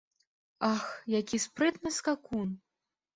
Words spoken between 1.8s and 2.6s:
скакун!